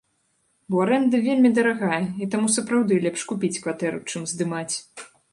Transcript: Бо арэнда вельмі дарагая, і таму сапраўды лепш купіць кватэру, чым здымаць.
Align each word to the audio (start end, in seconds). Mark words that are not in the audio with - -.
Бо 0.75 0.79
арэнда 0.85 1.17
вельмі 1.25 1.49
дарагая, 1.57 1.99
і 2.25 2.29
таму 2.35 2.47
сапраўды 2.55 2.97
лепш 3.03 3.25
купіць 3.33 3.61
кватэру, 3.65 3.99
чым 4.13 4.25
здымаць. 4.33 4.75